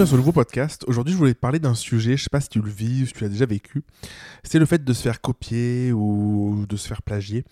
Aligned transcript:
bienvenue 0.00 0.08
à 0.08 0.16
ce 0.16 0.16
nouveau 0.16 0.32
podcast. 0.32 0.84
Aujourd'hui, 0.86 1.12
je 1.12 1.18
voulais 1.18 1.34
parler 1.34 1.58
d'un 1.58 1.74
sujet, 1.74 2.16
je 2.16 2.22
sais 2.22 2.30
pas 2.32 2.40
si 2.40 2.48
tu 2.48 2.62
le 2.62 2.70
vis 2.70 3.02
ou 3.02 3.06
si 3.06 3.12
tu 3.12 3.22
l'as 3.22 3.28
déjà 3.28 3.44
vécu. 3.44 3.82
C'est 4.44 4.58
le 4.58 4.64
fait 4.64 4.82
de 4.82 4.92
se 4.94 5.02
faire 5.02 5.20
copier 5.20 5.92
ou 5.92 6.64
de 6.66 6.76
se 6.78 6.88
faire 6.88 7.02
plagier. 7.02 7.44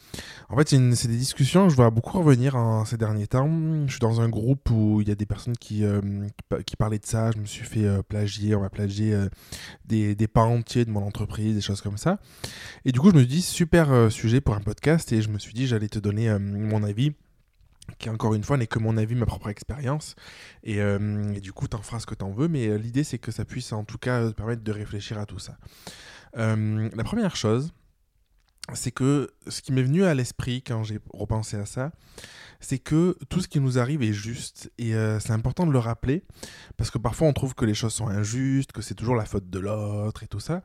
En 0.49 0.57
fait, 0.57 0.71
c'est 0.71 1.09
des 1.09 1.19
discussions 1.19 1.65
que 1.65 1.71
je 1.71 1.77
vois 1.77 1.91
beaucoup 1.91 2.17
revenir 2.17 2.57
en 2.57 2.87
ces 2.87 2.97
derniers 2.97 3.27
temps. 3.27 3.51
Je 3.85 3.91
suis 3.91 4.01
dans 4.01 4.23
un 4.23 4.31
groupe 4.31 4.71
où 4.71 5.03
il 5.03 5.09
y 5.09 5.11
a 5.11 5.15
des 5.15 5.27
personnes 5.27 5.59
qui, 5.59 5.85
euh, 5.85 6.01
qui 6.65 6.77
parlaient 6.77 6.99
de 6.99 7.05
ça. 7.05 7.33
Je 7.33 7.39
me 7.39 7.45
suis 7.45 7.67
fait 7.67 7.85
euh, 7.85 8.03
plagier, 8.03 8.55
on 8.55 8.63
m'a 8.63 8.71
plagié 8.71 9.13
euh, 9.13 9.29
des, 9.85 10.15
des 10.15 10.27
pas 10.27 10.45
entiers 10.45 10.87
de 10.87 10.91
mon 10.91 11.05
entreprise, 11.05 11.55
des 11.55 11.61
choses 11.61 11.83
comme 11.83 11.99
ça. 11.99 12.19
Et 12.87 12.93
du 12.93 13.01
coup, 13.01 13.11
je 13.11 13.17
me 13.17 13.21
suis 13.21 13.29
dit, 13.29 13.43
super 13.43 14.11
sujet 14.11 14.41
pour 14.41 14.55
un 14.55 14.61
podcast 14.61 15.13
et 15.13 15.21
je 15.21 15.29
me 15.29 15.39
suis 15.39 15.53
dit, 15.53 15.67
j'allais 15.67 15.89
te 15.89 15.99
donner 15.99 16.35
mon 16.39 16.83
avis 16.83 17.13
qui 17.99 18.11
encore 18.11 18.35
une 18.35 18.45
fois 18.45 18.57
n'est 18.57 18.67
que 18.67 18.79
mon 18.79 18.97
avis, 18.97 19.15
ma 19.15 19.27
propre 19.27 19.49
expérience. 19.49 20.15
Et, 20.63 20.81
euh, 20.81 21.39
du 21.41 21.53
coup, 21.53 21.69
t'en 21.69 21.83
feras 21.83 22.01
ce 22.01 22.07
que 22.07 22.15
t'en 22.15 22.31
veux, 22.31 22.49
mais 22.49 22.69
euh, 22.69 22.77
l'idée 22.77 23.05
c'est 23.05 23.19
que 23.19 23.33
ça 23.33 23.45
puisse 23.45 23.73
en 23.73 23.85
tout 23.85 23.99
cas 23.99 24.29
te 24.29 24.35
permettre 24.35 24.63
de 24.63 24.73
réfléchir 24.73 25.19
à 25.19 25.27
tout 25.27 25.39
ça. 25.39 25.57
Euh, 26.37 26.89
la 26.95 27.05
première 27.05 27.37
chose, 27.37 27.73
c'est 28.75 28.91
que 28.91 29.31
ce 29.47 29.63
qui 29.63 29.73
m'est 29.73 29.83
venu 29.83 30.05
à 30.05 30.15
l'esprit 30.15 30.63
quand 30.63 30.83
j'ai 30.83 30.99
repensé 31.13 31.57
à 31.57 31.67
ça, 31.67 31.91
c'est 32.61 32.79
que 32.79 33.17
tout 33.29 33.41
ce 33.41 33.49
qui 33.49 33.61
nous 33.61 33.79
arrive 33.79 34.03
est 34.03 34.13
juste. 34.13 34.71
Et 34.79 34.95
euh, 34.95 35.21
c'est 35.21 35.33
important 35.33 35.67
de 35.67 35.73
le 35.73 35.79
rappeler, 35.79 36.25
parce 36.77 36.91
que 36.91 36.99
parfois 36.99 37.29
on 37.29 37.33
trouve 37.33 37.55
que 37.55 37.65
les 37.65 37.75
choses 37.75 37.95
sont 37.95 38.09
injustes, 38.09 38.73
que 38.73 38.83
c'est 38.83 38.95
toujours 38.95 39.15
la 39.15 39.25
faute 39.25 39.49
de 39.49 39.59
l'autre 39.59 40.23
et 40.23 40.27
tout 40.27 40.41
ça. 40.41 40.63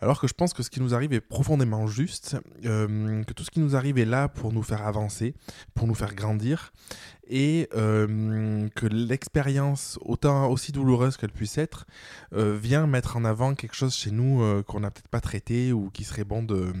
Alors 0.00 0.20
que 0.20 0.28
je 0.28 0.34
pense 0.34 0.52
que 0.52 0.62
ce 0.62 0.70
qui 0.70 0.80
nous 0.80 0.94
arrive 0.94 1.12
est 1.12 1.20
profondément 1.20 1.86
juste, 1.86 2.36
euh, 2.64 3.24
que 3.24 3.32
tout 3.32 3.44
ce 3.44 3.50
qui 3.50 3.60
nous 3.60 3.74
arrive 3.74 3.98
est 3.98 4.04
là 4.04 4.28
pour 4.28 4.52
nous 4.52 4.62
faire 4.62 4.86
avancer, 4.86 5.34
pour 5.74 5.86
nous 5.86 5.94
faire 5.94 6.14
grandir, 6.14 6.72
et 7.26 7.68
euh, 7.74 8.68
que 8.74 8.86
l'expérience, 8.86 9.98
autant 10.02 10.48
aussi 10.50 10.72
douloureuse 10.72 11.16
qu'elle 11.16 11.32
puisse 11.32 11.58
être, 11.58 11.86
vient 12.32 12.86
mettre 12.86 13.16
en 13.16 13.24
avant 13.24 13.54
quelque 13.54 13.74
chose 13.74 13.94
chez 13.94 14.10
nous 14.10 14.62
qu'on 14.64 14.80
n'a 14.80 14.90
peut-être 14.90 15.08
pas 15.08 15.20
traité 15.20 15.72
ou 15.72 15.90
qui 15.90 16.04
serait 16.04 16.24
bon 16.24 16.42
de 16.42 16.72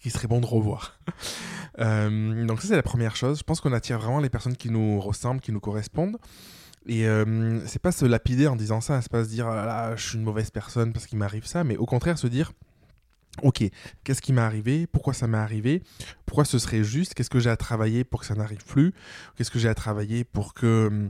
qui 0.00 0.10
serait 0.10 0.28
bon 0.28 0.40
de 0.40 0.46
revoir. 0.46 0.98
Euh, 1.80 2.44
donc 2.44 2.60
ça 2.60 2.66
c'est 2.66 2.74
la 2.74 2.82
première 2.82 3.14
chose. 3.14 3.38
Je 3.38 3.44
pense 3.44 3.60
qu'on 3.60 3.72
attire 3.72 4.00
vraiment 4.00 4.18
les 4.18 4.30
personnes 4.30 4.56
qui 4.56 4.68
nous 4.68 4.98
ressemblent, 4.98 5.40
qui 5.40 5.52
nous 5.52 5.60
correspondent. 5.60 6.16
Et 6.88 7.06
euh, 7.06 7.64
c'est 7.66 7.80
pas 7.80 7.92
se 7.92 8.04
lapider 8.04 8.48
en 8.48 8.56
disant 8.56 8.80
ça, 8.80 9.00
c'est 9.00 9.12
pas 9.12 9.22
se 9.22 9.28
dire 9.28 9.46
ah 9.46 9.64
là, 9.64 9.94
je 9.94 10.08
suis 10.08 10.18
une 10.18 10.24
mauvaise 10.24 10.50
personne 10.50 10.92
parce 10.92 11.06
qu'il 11.06 11.18
m'arrive 11.18 11.46
ça, 11.46 11.62
mais 11.62 11.76
au 11.76 11.86
contraire 11.86 12.18
se 12.18 12.26
dire 12.26 12.50
Ok, 13.42 13.62
qu'est-ce 14.02 14.20
qui 14.20 14.32
m'est 14.32 14.40
arrivé? 14.40 14.88
Pourquoi 14.88 15.14
ça 15.14 15.28
m'est 15.28 15.38
arrivé? 15.38 15.82
Pourquoi 16.28 16.44
ce 16.44 16.58
serait 16.58 16.84
juste? 16.84 17.14
Qu'est-ce 17.14 17.30
que 17.30 17.40
j'ai 17.40 17.48
à 17.48 17.56
travailler 17.56 18.04
pour 18.04 18.20
que 18.20 18.26
ça 18.26 18.34
n'arrive 18.34 18.64
plus? 18.64 18.92
Qu'est-ce 19.34 19.50
que 19.50 19.58
j'ai 19.58 19.68
à 19.68 19.74
travailler 19.74 20.24
pour 20.24 20.52
que 20.52 21.08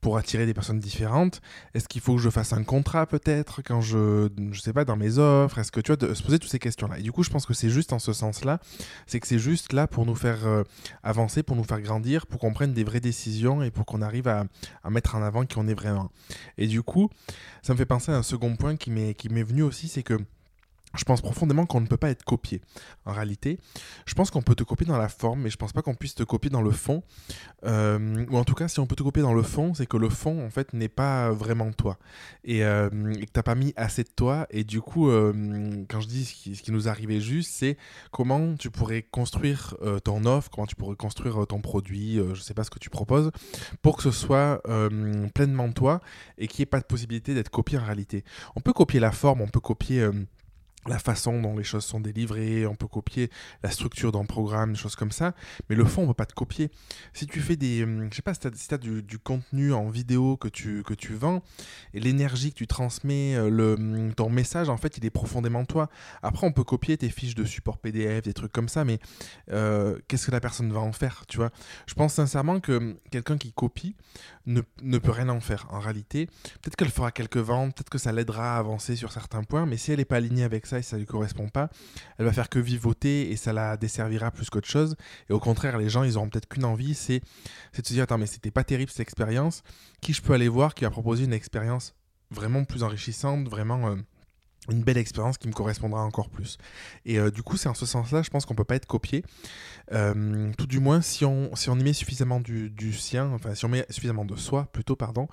pour 0.00 0.18
attirer 0.18 0.44
des 0.44 0.54
personnes 0.54 0.80
différentes? 0.80 1.40
Est-ce 1.72 1.86
qu'il 1.88 2.00
faut 2.00 2.16
que 2.16 2.20
je 2.20 2.30
fasse 2.30 2.52
un 2.52 2.64
contrat 2.64 3.06
peut-être 3.06 3.62
quand 3.62 3.80
je 3.80 4.28
je 4.50 4.60
sais 4.60 4.72
pas 4.72 4.84
dans 4.84 4.96
mes 4.96 5.18
offres? 5.18 5.58
Est-ce 5.58 5.70
que 5.70 5.80
tu 5.80 5.92
vois 5.92 5.96
de 5.96 6.12
se 6.14 6.22
poser 6.22 6.40
toutes 6.40 6.50
ces 6.50 6.58
questions-là. 6.58 6.98
Et 6.98 7.02
du 7.02 7.12
coup, 7.12 7.22
je 7.22 7.30
pense 7.30 7.46
que 7.46 7.54
c'est 7.54 7.70
juste 7.70 7.92
en 7.92 8.00
ce 8.00 8.12
sens-là, 8.12 8.58
c'est 9.06 9.20
que 9.20 9.28
c'est 9.28 9.38
juste 9.38 9.72
là 9.72 9.86
pour 9.86 10.04
nous 10.04 10.16
faire 10.16 10.44
euh, 10.46 10.64
avancer, 11.04 11.44
pour 11.44 11.54
nous 11.54 11.64
faire 11.64 11.80
grandir, 11.80 12.26
pour 12.26 12.40
qu'on 12.40 12.52
prenne 12.52 12.72
des 12.72 12.82
vraies 12.82 13.00
décisions 13.00 13.62
et 13.62 13.70
pour 13.70 13.86
qu'on 13.86 14.02
arrive 14.02 14.26
à, 14.26 14.46
à, 14.82 14.90
mettre 14.90 15.14
en 15.14 15.22
avant 15.22 15.46
qui 15.46 15.58
on 15.58 15.68
est 15.68 15.74
vraiment. 15.74 16.10
Et 16.58 16.66
du 16.66 16.82
coup, 16.82 17.08
ça 17.62 17.72
me 17.72 17.78
fait 17.78 17.86
penser 17.86 18.10
à 18.10 18.16
un 18.16 18.24
second 18.24 18.56
point 18.56 18.76
qui 18.76 18.90
m'est 18.90 19.14
qui 19.14 19.28
m'est 19.28 19.44
venu 19.44 19.62
aussi, 19.62 19.86
c'est 19.86 20.02
que 20.02 20.18
je 20.94 21.04
pense 21.04 21.20
profondément 21.20 21.66
qu'on 21.66 21.80
ne 21.80 21.86
peut 21.86 21.96
pas 21.96 22.10
être 22.10 22.24
copié. 22.24 22.60
En 23.04 23.12
réalité, 23.12 23.58
je 24.06 24.14
pense 24.14 24.30
qu'on 24.30 24.42
peut 24.42 24.54
te 24.54 24.64
copier 24.64 24.86
dans 24.86 24.98
la 24.98 25.08
forme, 25.08 25.42
mais 25.42 25.50
je 25.50 25.56
pense 25.56 25.72
pas 25.72 25.82
qu'on 25.82 25.94
puisse 25.94 26.14
te 26.14 26.22
copier 26.22 26.50
dans 26.50 26.62
le 26.62 26.70
fond. 26.70 27.02
Euh, 27.64 28.24
ou 28.30 28.36
en 28.36 28.44
tout 28.44 28.54
cas, 28.54 28.68
si 28.68 28.80
on 28.80 28.86
peut 28.86 28.96
te 28.96 29.02
copier 29.02 29.22
dans 29.22 29.34
le 29.34 29.42
fond, 29.42 29.74
c'est 29.74 29.86
que 29.86 29.96
le 29.96 30.08
fond, 30.08 30.44
en 30.44 30.50
fait, 30.50 30.72
n'est 30.72 30.88
pas 30.88 31.30
vraiment 31.30 31.72
toi. 31.72 31.98
Et, 32.44 32.64
euh, 32.64 32.88
et 33.20 33.26
que 33.26 33.40
pas 33.40 33.54
mis 33.54 33.72
assez 33.76 34.02
de 34.02 34.08
toi. 34.08 34.46
Et 34.50 34.64
du 34.64 34.80
coup, 34.80 35.10
euh, 35.10 35.84
quand 35.88 36.00
je 36.00 36.08
dis 36.08 36.24
ce 36.24 36.34
qui, 36.34 36.56
ce 36.56 36.62
qui, 36.62 36.72
nous 36.72 36.88
arrivait 36.88 37.20
juste, 37.20 37.52
c'est 37.52 37.76
comment 38.10 38.56
tu 38.56 38.70
pourrais 38.70 39.02
construire 39.02 39.76
ton 40.04 40.24
offre, 40.24 40.50
comment 40.50 40.66
tu 40.66 40.76
pourrais 40.76 40.96
construire 40.96 41.46
ton 41.46 41.60
produit, 41.60 42.20
je 42.34 42.40
sais 42.40 42.54
pas 42.54 42.64
ce 42.64 42.70
que 42.70 42.78
tu 42.78 42.90
proposes, 42.90 43.30
pour 43.82 43.96
que 43.96 44.02
ce 44.02 44.10
soit 44.10 44.62
pleinement 45.34 45.70
toi 45.72 46.00
et 46.38 46.48
qu'il 46.48 46.60
n'y 46.60 46.62
ait 46.64 46.66
pas 46.66 46.80
de 46.80 46.86
possibilité 46.86 47.34
d'être 47.34 47.50
copié 47.50 47.78
en 47.78 47.84
réalité. 47.84 48.24
On 48.56 48.60
peut 48.60 48.72
copier 48.72 49.00
la 49.00 49.12
forme, 49.12 49.40
on 49.40 49.48
peut 49.48 49.60
copier 49.60 50.08
la 50.88 50.98
façon 50.98 51.40
dont 51.40 51.56
les 51.56 51.64
choses 51.64 51.84
sont 51.84 52.00
délivrées, 52.00 52.66
on 52.66 52.74
peut 52.74 52.86
copier 52.86 53.30
la 53.62 53.70
structure 53.70 54.12
d'un 54.12 54.24
programme, 54.24 54.72
des 54.72 54.78
choses 54.78 54.96
comme 54.96 55.10
ça, 55.10 55.34
mais 55.68 55.76
le 55.76 55.84
fond, 55.84 56.02
on 56.02 56.04
ne 56.04 56.10
peut 56.10 56.14
pas 56.14 56.26
te 56.26 56.34
copier. 56.34 56.70
Si 57.12 57.26
tu 57.26 57.40
fais 57.40 57.56
des, 57.56 57.82
hum, 57.82 58.08
je 58.10 58.16
sais 58.16 58.22
pas, 58.22 58.34
si 58.34 58.40
tu 58.40 58.74
as, 58.74 58.78
du, 58.78 59.18
contenu 59.18 59.72
en 59.72 59.88
vidéo 59.88 60.36
que 60.36 60.48
tu, 60.48 60.82
que 60.82 60.94
tu 60.94 61.14
vends, 61.14 61.42
l'énergie 61.94 62.50
que 62.52 62.56
tu 62.56 62.66
transmets, 62.66 63.34
euh, 63.36 63.74
hum, 63.74 64.14
ton 64.14 64.30
message, 64.30 64.68
en 64.68 64.76
fait, 64.76 64.98
il 64.98 65.04
est 65.04 65.10
profondément 65.10 65.64
toi. 65.64 65.88
Après, 66.22 66.46
on 66.46 66.52
peut 66.52 66.64
copier 66.64 66.96
tes 66.96 67.08
fiches 67.08 67.34
de 67.34 67.44
support 67.44 67.78
PDF, 67.78 68.22
des 68.22 68.34
trucs 68.34 68.52
comme 68.52 68.68
ça, 68.68 68.84
mais 68.84 68.98
euh, 69.50 69.98
qu'est-ce 70.08 70.26
que 70.26 70.32
la 70.32 70.40
personne 70.40 70.72
va 70.72 70.80
en 70.80 70.92
faire, 70.92 71.24
tu 71.26 71.38
vois? 71.38 71.50
Je 71.86 71.94
pense 71.94 72.14
sincèrement 72.14 72.60
que 72.60 72.72
hum, 72.72 72.96
quelqu'un 73.10 73.38
qui 73.38 73.52
copie 73.52 73.96
ne, 74.46 74.60
ne 74.82 74.98
peut 74.98 75.10
rien 75.10 75.28
en 75.28 75.40
faire. 75.40 75.66
En 75.70 75.80
réalité, 75.80 76.26
peut-être 76.62 76.76
qu'elle 76.76 76.90
fera 76.90 77.10
quelques 77.10 77.36
ventes, 77.36 77.74
peut-être 77.74 77.90
que 77.90 77.98
ça 77.98 78.12
l'aidera 78.12 78.56
à 78.56 78.58
avancer 78.58 78.96
sur 78.96 79.12
certains 79.12 79.42
points, 79.42 79.66
mais 79.66 79.76
si 79.76 79.92
elle 79.92 79.98
n'est 79.98 80.04
pas 80.04 80.16
alignée 80.16 80.44
avec 80.44 80.66
ça, 80.66 80.75
et 80.78 80.82
ça 80.82 80.98
lui 80.98 81.06
correspond 81.06 81.48
pas, 81.48 81.70
elle 82.18 82.26
va 82.26 82.32
faire 82.32 82.48
que 82.48 82.58
vivoter 82.58 83.30
et 83.30 83.36
ça 83.36 83.52
la 83.52 83.76
desservira 83.76 84.30
plus 84.30 84.50
qu'autre 84.50 84.68
chose. 84.68 84.96
Et 85.28 85.32
au 85.32 85.40
contraire, 85.40 85.78
les 85.78 85.88
gens, 85.88 86.02
ils 86.02 86.16
auront 86.16 86.28
peut-être 86.28 86.48
qu'une 86.48 86.64
envie, 86.64 86.94
c'est 86.94 87.20
de 87.20 87.86
se 87.86 87.92
dire 87.92 88.04
attends, 88.04 88.18
mais 88.18 88.26
c'était 88.26 88.50
pas 88.50 88.64
terrible 88.64 88.90
cette 88.90 89.00
expérience. 89.00 89.62
Qui 90.00 90.12
je 90.12 90.22
peux 90.22 90.32
aller 90.32 90.48
voir 90.48 90.74
qui 90.74 90.84
va 90.84 90.90
proposer 90.90 91.24
une 91.24 91.32
expérience 91.32 91.94
vraiment 92.30 92.64
plus 92.64 92.82
enrichissante, 92.82 93.48
vraiment. 93.48 93.88
Euh, 93.88 93.96
une 94.70 94.82
belle 94.82 94.98
expérience 94.98 95.38
qui 95.38 95.48
me 95.48 95.52
correspondra 95.52 96.02
encore 96.02 96.28
plus. 96.28 96.58
Et 97.04 97.18
euh, 97.18 97.30
du 97.30 97.42
coup, 97.42 97.56
c'est 97.56 97.68
en 97.68 97.74
ce 97.74 97.86
sens-là, 97.86 98.22
je 98.22 98.30
pense 98.30 98.46
qu'on 98.46 98.54
peut 98.54 98.64
pas 98.64 98.76
être 98.76 98.86
copié. 98.86 99.24
Euh, 99.92 100.52
tout 100.58 100.66
du 100.66 100.80
moins, 100.80 101.00
si 101.00 101.24
on, 101.24 101.54
si 101.54 101.70
on 101.70 101.78
y 101.78 101.84
met 101.84 101.92
suffisamment 101.92 102.40
du, 102.40 102.70
du, 102.70 102.92
sien, 102.92 103.30
enfin, 103.32 103.54
si 103.54 103.64
on 103.64 103.68
met 103.68 103.86
suffisamment 103.90 104.24
de 104.24 104.36
soi, 104.36 104.68
plutôt, 104.72 104.96
pardon. 104.96 105.28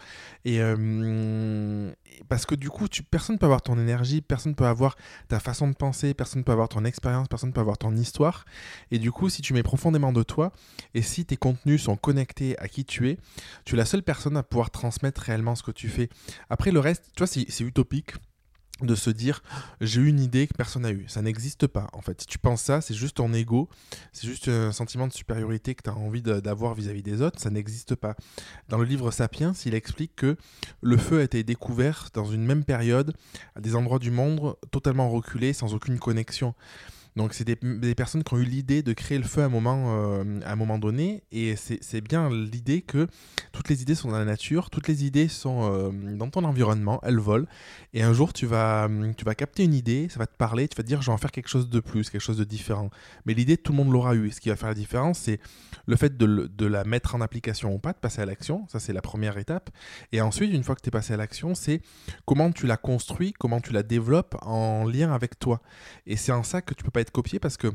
Et 0.45 0.61
euh, 0.61 1.91
parce 2.29 2.45
que 2.45 2.55
du 2.55 2.69
coup, 2.69 2.87
tu, 2.87 3.03
personne 3.03 3.35
ne 3.35 3.39
peut 3.39 3.45
avoir 3.45 3.61
ton 3.61 3.77
énergie, 3.79 4.21
personne 4.21 4.51
ne 4.51 4.55
peut 4.55 4.65
avoir 4.67 4.95
ta 5.27 5.39
façon 5.39 5.67
de 5.67 5.75
penser, 5.75 6.13
personne 6.13 6.39
ne 6.39 6.43
peut 6.43 6.51
avoir 6.51 6.69
ton 6.69 6.85
expérience, 6.85 7.27
personne 7.27 7.49
ne 7.49 7.53
peut 7.53 7.61
avoir 7.61 7.77
ton 7.77 7.95
histoire. 7.95 8.45
Et 8.91 8.99
du 8.99 9.11
coup, 9.11 9.29
si 9.29 9.41
tu 9.41 9.53
mets 9.53 9.63
profondément 9.63 10.13
de 10.13 10.23
toi, 10.23 10.51
et 10.93 11.01
si 11.01 11.25
tes 11.25 11.37
contenus 11.37 11.83
sont 11.83 11.95
connectés 11.95 12.57
à 12.59 12.67
qui 12.67 12.85
tu 12.85 13.09
es, 13.09 13.17
tu 13.65 13.75
es 13.75 13.77
la 13.77 13.85
seule 13.85 14.03
personne 14.03 14.37
à 14.37 14.43
pouvoir 14.43 14.69
transmettre 14.69 15.21
réellement 15.21 15.55
ce 15.55 15.63
que 15.63 15.71
tu 15.71 15.89
fais. 15.89 16.09
Après, 16.49 16.71
le 16.71 16.79
reste, 16.79 17.05
tu 17.15 17.23
vois, 17.23 17.27
c'est 17.27 17.61
utopique 17.61 18.13
de 18.81 18.95
se 18.95 19.09
dire 19.09 19.43
j'ai 19.81 20.01
eu 20.01 20.07
une 20.07 20.19
idée 20.19 20.47
que 20.47 20.53
personne 20.53 20.81
n'a 20.81 20.91
eu. 20.91 21.05
Ça 21.07 21.21
n'existe 21.21 21.67
pas 21.67 21.87
en 21.93 22.01
fait. 22.01 22.21
Si 22.21 22.27
tu 22.27 22.39
penses 22.39 22.61
ça, 22.61 22.81
c'est 22.81 22.93
juste 22.93 23.17
ton 23.17 23.33
ego, 23.33 23.69
c'est 24.11 24.27
juste 24.27 24.47
un 24.47 24.71
sentiment 24.71 25.07
de 25.07 25.13
supériorité 25.13 25.75
que 25.75 25.83
tu 25.83 25.89
as 25.89 25.95
envie 25.95 26.21
d'avoir 26.21 26.73
vis-à-vis 26.73 27.03
des 27.03 27.21
autres, 27.21 27.39
ça 27.39 27.49
n'existe 27.49 27.95
pas. 27.95 28.15
Dans 28.69 28.77
le 28.77 28.85
livre 28.85 29.11
Sapiens, 29.11 29.53
il 29.65 29.75
explique 29.75 30.15
que 30.15 30.37
le 30.81 30.97
feu 30.97 31.19
a 31.19 31.23
été 31.23 31.43
découvert 31.43 32.09
dans 32.13 32.25
une 32.25 32.45
même 32.45 32.63
période 32.63 33.13
à 33.55 33.61
des 33.61 33.75
endroits 33.75 33.99
du 33.99 34.11
monde 34.11 34.55
totalement 34.71 35.09
reculés 35.09 35.53
sans 35.53 35.73
aucune 35.73 35.99
connexion. 35.99 36.53
Donc 37.15 37.33
c'est 37.33 37.43
des, 37.43 37.95
personnes 37.95 38.23
qui 38.23 38.33
ont 38.33 38.37
eu 38.37 38.45
l'idée 38.45 38.81
de 38.81 38.93
créer 38.93 39.17
le 39.17 39.23
feu 39.23 39.41
à 39.41 39.45
un 39.45 39.49
moment, 39.49 39.85
euh, 39.87 40.39
à 40.45 40.53
un 40.53 40.55
moment 40.55 40.79
donné, 40.79 41.23
et 41.31 41.55
c'est 41.55 42.01
bien 42.01 42.29
l'idée 42.29 42.81
que 42.81 43.07
toutes 43.51 43.69
les 43.69 43.83
idées 43.83 43.93
sont 43.93 44.09
dans 44.09 44.17
la 44.17 44.25
nature, 44.25 44.71
toutes 44.71 44.87
les 44.87 45.05
idées 45.05 45.27
sont 45.27 45.71
euh, 45.71 45.91
dans 46.15 46.29
ton 46.29 46.43
environnement, 46.43 46.99
elles 47.03 47.19
volent, 47.19 47.45
et 47.93 48.01
un 48.01 48.13
jour 48.13 48.33
tu 48.33 48.47
vas, 48.47 48.89
tu 49.15 49.25
vas 49.25 49.35
capter 49.35 49.63
une 49.63 49.75
idée, 49.75 50.07
ça 50.09 50.17
va 50.17 50.25
te 50.25 50.35
parler, 50.35 50.67
tu 50.67 50.75
vas 50.75 50.83
te 50.83 50.87
dire 50.87 51.01
je 51.01 51.07
vais 51.07 51.13
en 51.13 51.17
faire 51.17 51.31
quelque 51.31 51.49
chose 51.49 51.69
de 51.69 51.79
plus, 51.79 52.09
quelque 52.09 52.21
chose 52.21 52.37
de 52.37 52.43
différent. 52.43 52.89
Mais 53.25 53.35
l'idée 53.35 53.57
tout 53.57 53.73
le 53.73 53.77
monde 53.77 53.91
l'aura 53.91 54.15
eu, 54.15 54.31
ce 54.31 54.41
qui 54.41 54.49
va 54.49 54.55
faire 54.55 54.69
la 54.69 54.75
différence 54.75 55.19
c'est 55.19 55.39
le 55.85 55.95
fait 55.95 56.17
de, 56.17 56.47
de, 56.47 56.65
la 56.65 56.83
mettre 56.83 57.13
en 57.13 57.21
application 57.21 57.73
ou 57.75 57.79
pas, 57.79 57.93
de 57.93 57.99
passer 57.99 58.21
à 58.21 58.25
l'action, 58.25 58.65
ça 58.69 58.79
c'est 58.79 58.93
la 58.93 59.01
première 59.01 59.37
étape, 59.37 59.69
et 60.11 60.21
ensuite 60.21 60.51
une 60.51 60.63
fois 60.63 60.75
que 60.75 60.81
tu 60.81 60.87
es 60.87 60.91
passé 60.91 61.13
à 61.13 61.17
l'action, 61.17 61.53
c'est 61.53 61.81
comment 62.25 62.51
tu 62.51 62.65
la 62.65 62.77
construis, 62.77 63.33
comment 63.33 63.59
tu 63.59 63.71
la 63.71 63.83
développes 63.83 64.35
en 64.41 64.85
lien 64.85 65.13
avec 65.13 65.37
toi. 65.37 65.61
Et 66.07 66.15
c'est 66.17 66.31
en 66.31 66.43
ça 66.43 66.61
que 66.61 66.73
tu 66.73 66.83
peux 66.83 66.91
pas 66.91 67.02
être 67.03 67.11
copié 67.11 67.39
parce 67.39 67.57
que 67.57 67.71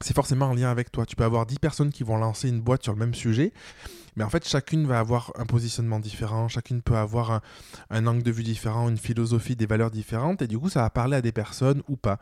c'est 0.00 0.14
forcément 0.14 0.46
en 0.46 0.54
lien 0.54 0.70
avec 0.70 0.92
toi. 0.92 1.06
Tu 1.06 1.16
peux 1.16 1.24
avoir 1.24 1.46
10 1.46 1.58
personnes 1.58 1.90
qui 1.90 2.02
vont 2.02 2.16
lancer 2.16 2.48
une 2.48 2.60
boîte 2.60 2.82
sur 2.82 2.92
le 2.92 2.98
même 2.98 3.14
sujet, 3.14 3.52
mais 4.16 4.24
en 4.24 4.30
fait, 4.30 4.48
chacune 4.48 4.86
va 4.86 4.98
avoir 4.98 5.30
un 5.36 5.44
positionnement 5.44 6.00
différent, 6.00 6.48
chacune 6.48 6.80
peut 6.80 6.96
avoir 6.96 7.42
un, 7.90 8.06
angle 8.06 8.22
de 8.22 8.30
vue 8.30 8.42
différent, 8.42 8.88
une 8.88 8.96
philosophie, 8.96 9.56
des 9.56 9.66
valeurs 9.66 9.90
différentes, 9.90 10.40
et 10.40 10.46
du 10.46 10.58
coup, 10.58 10.70
ça 10.70 10.80
va 10.80 10.90
parler 10.90 11.16
à 11.16 11.22
des 11.22 11.32
personnes 11.32 11.82
ou 11.88 11.96
pas. 11.96 12.18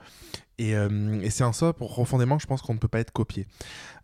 Et, 0.59 0.77
euh, 0.77 1.29
c'est 1.31 1.45
en 1.45 1.53
ça, 1.53 1.73
profondément, 1.73 2.39
je 2.41 2.47
pense 2.47 2.63
qu'on 2.63 2.75
ne 2.75 2.79
peut 2.79 2.89
pas 2.89 2.99
être 2.99 3.13
copié. 3.13 3.47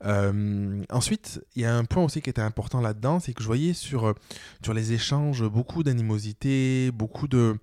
Euh, 0.04 0.84
ensuite, 0.90 1.44
il 1.56 1.62
y 1.62 1.64
a 1.64 1.76
un 1.76 1.84
point 1.84 2.04
aussi 2.04 2.22
qui 2.22 2.30
était 2.30 2.40
important 2.40 2.80
là-dedans, 2.80 3.18
c'est 3.18 3.34
que 3.34 3.42
je 3.42 3.46
voyais 3.46 3.72
sur, 3.72 4.14
sur 4.62 4.72
les 4.72 4.92
échanges 4.92 5.44
beaucoup 5.48 5.82
d'animosité, 5.82 6.92
beaucoup 6.92 7.26
de 7.26 7.56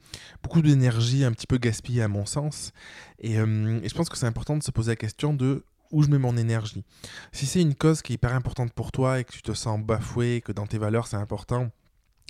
beaucoup 0.43 0.61
d'énergie 0.61 1.23
un 1.23 1.31
petit 1.31 1.47
peu 1.47 1.57
gaspillée 1.57 2.01
à 2.01 2.07
mon 2.09 2.25
sens. 2.25 2.73
Et, 3.19 3.39
euh, 3.39 3.79
et 3.81 3.87
je 3.89 3.95
pense 3.95 4.09
que 4.09 4.17
c'est 4.17 4.25
important 4.25 4.57
de 4.57 4.63
se 4.63 4.71
poser 4.71 4.91
la 4.91 4.95
question 4.97 5.33
de 5.33 5.63
où 5.91 6.03
je 6.03 6.09
mets 6.09 6.17
mon 6.17 6.37
énergie. 6.37 6.83
Si 7.31 7.45
c'est 7.45 7.61
une 7.61 7.75
cause 7.75 8.01
qui 8.01 8.13
est 8.13 8.15
hyper 8.15 8.33
importante 8.33 8.73
pour 8.73 8.91
toi 8.91 9.19
et 9.19 9.23
que 9.23 9.31
tu 9.31 9.41
te 9.41 9.53
sens 9.53 9.79
bafoué, 9.81 10.41
que 10.41 10.51
dans 10.51 10.67
tes 10.67 10.77
valeurs 10.77 11.07
c'est 11.07 11.17
important, 11.17 11.69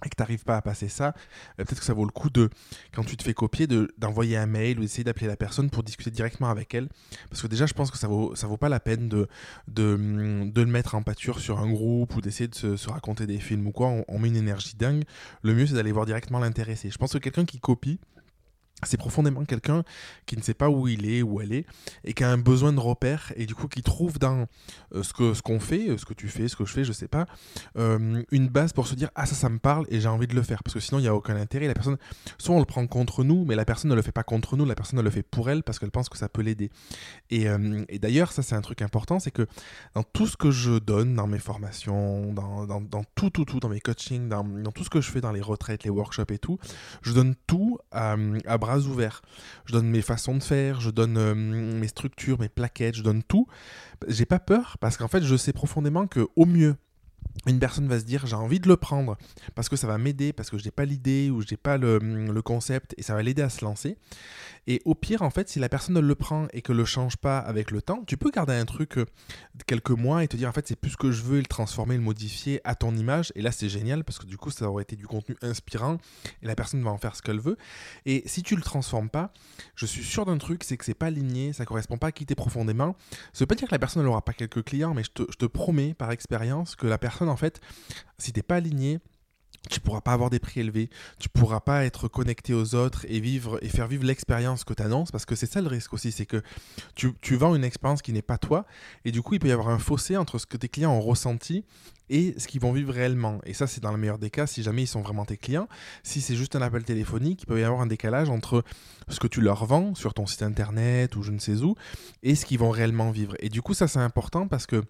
et 0.06 0.09
que 0.09 0.15
tu 0.15 0.21
n'arrives 0.21 0.44
pas 0.44 0.57
à 0.57 0.62
passer 0.62 0.89
ça, 0.89 1.07
euh, 1.59 1.63
peut-être 1.65 1.80
que 1.80 1.86
ça 1.86 1.94
vaut 1.94 2.06
le 2.06 2.12
coup 2.12 2.30
de, 2.30 2.50
quand 2.94 3.04
tu 3.04 3.18
te 3.18 3.24
fais 3.24 3.33
copier, 3.33 3.68
d'envoyer 3.98 4.38
un 4.38 4.45
mail 4.45 4.77
ou 4.77 4.81
d'essayer 4.81 5.04
d'appeler 5.04 5.25
la 5.25 5.38
personne 5.38 5.71
pour 5.71 5.81
discuter 5.81 6.12
directement 6.12 6.50
avec 6.50 6.75
elle. 6.75 6.88
Parce 7.30 7.42
que 7.42 7.48
déjà, 7.48 7.65
je 7.65 7.74
pense 7.74 7.89
que 7.89 7.98
ça 7.98 8.07
vaut, 8.07 8.36
ça 8.36 8.45
vaut 8.45 8.57
pas 8.57 8.69
la 8.69 8.80
peine 8.80 9.09
de, 9.09 9.27
de, 9.68 9.95
de 10.45 10.62
le 10.62 10.68
mettre 10.68 10.94
en 10.94 11.01
pâture 11.01 11.39
sur 11.39 11.59
un 11.59 11.69
groupe 11.69 12.15
ou 12.15 12.21
d'essayer 12.21 12.48
de 12.48 12.56
se, 12.56 12.89
raconter 12.89 13.25
des 13.25 13.39
films 13.39 13.65
ou 13.68 13.71
quoi. 13.71 13.92
On 14.07 14.19
met 14.19 14.27
une 14.27 14.36
énergie 14.36 14.75
dingue. 14.75 15.04
Le 15.42 15.56
mieux, 15.56 15.65
c'est 15.65 15.74
d'aller 15.74 15.92
voir 15.92 16.06
directement 16.06 16.39
l'intéressé. 16.39 16.92
Je 16.92 16.98
pense 16.98 17.13
que 17.13 17.18
quelqu'un 17.18 17.45
qui 17.45 17.59
copie, 17.59 18.00
c'est 18.84 18.98
profondément 18.98 19.44
quelqu'un 19.44 19.84
qui 20.28 20.38
ne 20.38 20.42
sait 20.42 20.54
pas 20.54 20.70
où 20.70 20.88
il 20.88 21.10
est, 21.10 21.24
où 21.24 21.42
elle 21.42 21.52
est, 21.52 21.66
et 22.04 22.14
qui 22.14 22.24
a 22.24 22.30
un 22.30 22.38
besoin 22.38 22.74
de 22.74 22.80
repère, 22.80 23.34
et 23.36 23.48
du 23.48 23.56
coup 23.56 23.68
qui 23.68 23.82
trouve 23.82 24.20
dans 24.20 24.46
euh, 24.94 25.02
ce 25.02 25.14
que 25.14 25.34
ce 25.34 25.42
qu'on 25.42 25.60
fait, 25.60 25.90
euh, 25.90 25.98
ce 25.98 26.06
que 26.06 26.14
tu 26.14 26.28
fais, 26.28 26.48
ce 26.48 26.56
que 26.56 26.64
je 26.66 26.74
fais, 26.74 26.84
je 26.84 26.92
sais 26.92 27.08
pas, 27.08 27.26
euh, 27.78 28.22
une 28.32 28.48
base 28.50 28.74
pour 28.74 28.88
se 28.88 28.94
dire 28.94 29.10
ah 29.16 29.26
ça 29.26 29.34
ça 29.34 29.50
me 29.50 29.58
parle 29.58 29.88
et 29.90 30.00
j'ai 30.00 30.08
envie 30.08 30.28
de 30.28 30.36
le 30.36 30.44
faire, 30.44 30.62
parce 30.62 30.76
que 30.76 30.80
sinon 30.80 31.00
il 31.00 31.04
n'y 31.04 31.08
a 31.08 31.16
aucun 31.16 31.36
intérêt. 31.36 31.68
La 31.68 31.74
personne, 31.74 31.98
soit 32.38 32.56
on 32.56 32.60
le 32.60 32.66
prend 32.66 32.86
contre 32.86 33.24
nous, 33.24 33.46
mais 33.46 33.56
la 33.56 33.66
personne 33.66 33.90
ne 33.90 33.96
le 33.96 34.02
fait 34.04 34.12
pas 34.12 34.24
contre 34.24 34.58
nous, 34.58 34.66
la 34.66 34.76
personne 34.76 34.98
ne 34.98 35.04
le 35.04 35.10
fait 35.10 35.24
pour 35.24 35.50
elle 35.50 35.64
parce 35.64 35.80
qu'elle 35.80 35.92
pense 35.92 36.10
que 36.10 36.18
ça 36.18 36.30
peut 36.30 36.44
l'aider. 36.44 36.70
Et, 37.32 37.48
et 37.90 38.00
d'ailleurs 38.00 38.32
ça 38.32 38.44
c'est 38.44 38.56
un 38.56 38.62
truc 38.62 38.82
important, 38.84 39.20
c'est 39.20 39.32
que 39.32 39.48
dans 39.96 40.04
tout 40.04 40.28
ce 40.28 40.38
que 40.38 40.52
je 40.52 40.78
donne, 40.78 41.16
dans 41.16 41.28
mes 41.28 41.40
formations, 41.40 42.32
dans, 42.32 42.68
dans, 42.68 42.82
dans 42.82 43.04
tout 43.16 43.32
tout 43.32 43.46
tout, 43.46 43.60
dans 43.60 43.70
mes 43.70 43.80
coachings, 43.80 44.30
dans, 44.30 44.44
dans, 44.44 44.72
tout 44.72 44.84
ce 44.84 44.90
que 44.90 45.02
je 45.02 45.10
fais 45.10 45.22
dans 45.22 45.32
les 45.32 45.42
retraites, 45.42 45.84
les 45.84 45.90
workshops 45.90 46.32
et 46.32 46.38
tout, 46.38 46.60
je 47.02 47.14
donne 47.14 47.34
tout 47.48 47.80
à, 47.92 48.16
à 48.46 48.58
bras 48.68 48.80
ouverts. 48.80 49.22
Je 49.66 49.72
donne 49.72 49.88
mes 49.88 50.02
façons 50.02 50.36
de 50.36 50.44
faire, 50.44 50.81
je 50.81 50.90
donne 50.90 51.18
euh, 51.18 51.34
mes 51.34 51.88
structures, 51.88 52.38
mes 52.40 52.50
plaquettes, 52.50 52.96
je 52.96 53.04
donne 53.04 53.24
tout. 53.24 53.48
J'ai 54.08 54.25
pas 54.25 54.40
peur 54.40 54.78
parce 54.81 54.98
qu'en 54.98 55.08
fait, 55.08 55.24
je 55.24 55.38
sais 55.38 55.54
profondément 55.54 56.06
que 56.06 56.28
au 56.36 56.46
mieux, 56.46 56.75
une 57.46 57.60
personne 57.60 57.88
va 57.88 58.00
se 58.00 58.06
dire 58.06 58.26
j'ai 58.26 58.36
envie 58.36 58.60
de 58.60 58.68
le 58.68 58.78
prendre 58.78 59.18
parce 59.56 59.70
que 59.70 59.76
ça 59.76 59.88
va 59.88 59.98
m'aider, 59.98 60.34
parce 60.34 60.50
que 60.50 60.58
je 60.58 60.66
n'ai 60.66 60.72
pas 60.72 60.86
l'idée 60.86 61.30
ou 61.30 61.42
je 61.42 61.48
n'ai 61.52 61.58
pas 61.58 61.78
le, 61.78 62.00
le, 62.00 62.42
concept 62.42 62.94
et 62.98 63.04
ça 63.04 63.14
va 63.14 63.24
l'aider 63.24 63.42
à 63.42 63.50
se 63.50 63.64
lancer. 63.64 63.98
Et 64.70 64.82
au 64.84 64.96
pire, 64.96 65.22
en 65.22 65.30
fait, 65.30 65.48
si 65.48 65.60
la 65.60 65.70
personne 65.70 65.96
ne 65.96 66.02
le 66.02 66.16
prend 66.16 66.48
et 66.52 66.62
que 66.62 66.74
le 66.74 66.84
change 66.84 67.16
pas 67.16 67.40
avec 67.40 67.72
le 67.72 67.82
temps, 67.82 68.04
tu 68.06 68.18
peux 68.18 68.32
garder 68.32 68.54
un 68.54 68.66
truc 68.66 68.98
euh, 68.98 69.06
quelques 69.66 69.92
mois 69.92 70.26
et 70.26 70.28
te 70.28 70.36
dire 70.36 70.50
en 70.50 70.52
fait 70.52 70.68
c'est 70.68 70.76
plus 70.76 70.92
ce 70.92 70.98
que 70.98 71.12
je 71.12 71.24
veux 71.24 71.38
et 71.38 71.42
le 71.42 71.48
transformer, 71.48 71.96
le 71.96 72.04
modifier 72.04 72.60
à 72.66 72.76
ton 72.76 72.96
image. 72.96 73.32
Et 73.36 73.42
là 73.42 73.52
c'est 73.52 73.70
génial 73.70 74.04
parce 74.04 74.20
que 74.20 74.26
du 74.26 74.38
coup 74.38 74.52
ça 74.52 74.70
aurait 74.70 74.84
été 74.84 74.96
du 74.96 75.08
contenu 75.08 75.38
inspirant 75.42 75.98
et 76.42 76.48
la 76.48 76.56
personne 76.56 76.84
va 76.84 76.92
en 76.92 76.98
faire 76.98 77.16
ce 77.16 77.22
qu'elle 77.22 77.40
veut. 77.40 77.58
Et 78.06 78.24
si 78.26 78.44
tu 78.44 78.56
le 78.56 78.62
transformes 78.62 79.10
pas, 79.10 79.32
je 79.76 79.86
suis 79.86 80.04
sûr 80.04 80.26
d'un 80.26 80.38
truc, 80.38 80.66
c'est 80.66 80.76
que 80.76 80.84
c'est 80.84 80.94
pas 80.94 81.08
aligné, 81.08 81.54
ça 81.54 81.66
correspond 81.66 81.98
pas 81.98 82.08
à 82.08 82.12
qui 82.12 82.26
t'es 82.26 82.36
profondément. 82.36 82.96
Ça 83.32 83.44
veut 83.44 83.48
pas 83.48 83.56
dire 83.56 83.70
que 83.70 83.74
la 83.74 83.80
personne 83.80 84.04
n'aura 84.04 84.22
pas 84.22 84.34
quelques 84.34 84.64
clients, 84.64 84.94
mais 84.94 85.04
je 85.04 85.12
te, 85.12 85.24
je 85.32 85.38
te 85.38 85.46
promets 85.46 85.94
par 85.94 86.12
expérience 86.12 86.76
que 86.76 86.88
la 86.88 86.98
personne 86.98 87.17
en 87.25 87.38
fait, 87.38 87.62
si 88.18 88.34
t'es 88.34 88.44
pas 88.44 88.56
aligné, 88.56 89.00
tu 89.69 89.80
pourras 89.80 90.02
pas 90.02 90.14
avoir 90.14 90.30
des 90.30 90.40
prix 90.40 90.62
élevés, 90.62 90.90
tu 91.19 91.30
pourras 91.30 91.60
pas 91.60 91.86
être 91.86 92.08
connecté 92.08 92.54
aux 92.54 92.75
autres 92.75 93.06
et 93.10 93.19
vivre 93.19 93.60
et 93.62 93.69
faire 93.69 93.88
vivre 93.88 94.06
l'expérience 94.06 94.64
que 94.64 94.74
tu 94.74 94.84
annonces 94.84 95.12
parce 95.12 95.25
que 95.25 95.36
c'est 95.36 95.52
ça 95.52 95.62
le 95.62 95.68
risque 95.68 95.94
aussi, 95.94 96.12
c'est 96.12 96.25
que 96.25 96.42
tu, 96.96 97.14
tu, 97.22 97.36
vends 97.36 97.56
une 97.56 97.64
expérience 97.64 98.02
qui 98.02 98.14
n'est 98.14 98.22
pas 98.22 98.38
toi 98.38 98.66
et 99.06 99.12
du 99.12 99.22
coup 99.22 99.34
il 99.34 99.40
peut 99.40 99.48
y 99.48 99.52
avoir 99.52 99.69
un 99.69 99.80
fossé 99.80 100.18
entre 100.18 100.38
ce 100.38 100.46
que 100.46 100.58
tes 100.58 100.69
clients 100.69 100.94
ont 100.94 101.02
ressenti 101.02 101.66
et 102.10 102.36
ce 102.38 102.48
qu'ils 102.48 102.62
vont 102.62 102.72
vivre 102.72 102.94
réellement. 102.94 103.42
Et 103.46 103.54
ça 103.54 103.68
c'est 103.68 103.81
dans 103.81 103.92
le 103.92 103.98
meilleur 103.98 104.19
des 104.19 104.30
cas 104.30 104.48
si 104.48 104.64
jamais 104.64 104.84
ils 104.84 104.88
sont 104.88 105.02
vraiment 105.02 105.25
tes 105.25 105.38
clients. 105.38 105.68
Si 106.04 106.22
c'est 106.22 106.36
juste 106.36 106.56
un 106.56 106.62
appel 106.62 106.84
téléphonique, 106.84 107.44
il 107.44 107.46
peut 107.46 107.60
y 107.60 107.64
avoir 107.64 107.81
un 107.81 107.88
décalage 107.88 108.30
entre 108.30 108.64
ce 109.10 109.19
que 109.19 109.28
tu 109.28 109.42
leur 109.42 109.66
vends 109.66 109.96
sur 109.96 110.14
ton 110.14 110.25
site 110.25 110.44
internet 110.44 111.16
ou 111.16 111.24
je 111.24 111.31
ne 111.31 111.40
sais 111.40 111.62
où 111.62 111.75
et 112.24 112.36
ce 112.36 112.46
qu'ils 112.46 112.60
vont 112.60 112.69
réellement 112.69 113.12
vivre. 113.12 113.36
Et 113.40 113.50
du 113.50 113.62
coup 113.62 113.74
ça 113.74 113.88
c'est 113.88 114.00
important 114.00 114.48
parce 114.48 114.66
que 114.66 114.84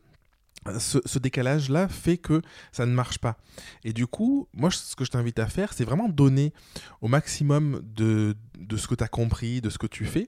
ce, 0.80 1.20
décalage-là 1.20 1.88
fait 1.88 2.18
que 2.18 2.42
ça 2.72 2.86
ne 2.86 2.94
marche 2.94 3.20
pas. 3.20 3.38
Et 3.84 3.94
du 3.94 4.08
coup, 4.08 4.48
moi, 4.54 4.70
ce 4.72 4.96
que 4.96 5.06
je 5.06 5.12
t'invite 5.12 5.40
à 5.40 5.48
faire, 5.48 5.74
c'est 5.74 5.86
vraiment 5.86 6.10
donner 6.10 6.54
au 7.02 7.08
maximum 7.08 7.82
de, 7.84 8.36
de 8.58 8.78
ce 8.78 8.88
que 8.88 8.96
tu 8.96 9.04
as 9.04 9.08
compris, 9.08 9.62
de 9.62 9.70
ce 9.70 9.78
que 9.78 9.88
tu 9.88 10.06
fais. 10.06 10.28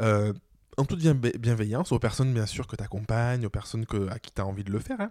Euh, 0.00 0.32
en 0.76 0.84
toute 0.84 1.00
bienveillance 1.00 1.92
aux 1.92 1.98
personnes 1.98 2.34
bien 2.34 2.44
sûr 2.46 2.66
que 2.66 2.76
tu 2.76 2.84
accompagnes, 2.84 3.46
aux 3.46 3.50
personnes 3.50 3.86
que, 3.86 4.08
à 4.10 4.18
qui 4.18 4.30
tu 4.30 4.40
as 4.40 4.46
envie 4.46 4.64
de 4.64 4.70
le 4.70 4.78
faire. 4.78 5.00
Hein. 5.00 5.10